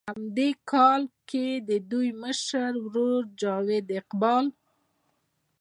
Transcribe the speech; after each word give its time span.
هم 0.09 0.21
دې 0.37 0.49
کال 0.71 1.01
کښې 1.29 1.47
د 1.69 1.71
دوي 1.91 2.09
مشر 2.23 2.69
ورور 2.83 3.21
جاويد 3.41 3.87
اقبال 4.01 4.45